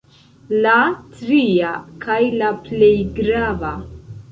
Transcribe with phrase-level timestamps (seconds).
[0.63, 0.71] La
[1.19, 1.75] tria,
[2.07, 2.91] kaj la plej
[3.23, 3.75] grava.